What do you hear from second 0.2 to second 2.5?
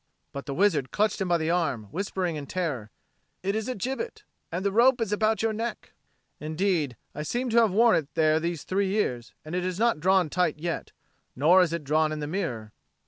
But the wizard clutched him by the arm, whispering in